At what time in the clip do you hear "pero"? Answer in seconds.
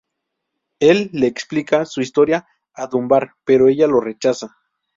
3.45-3.67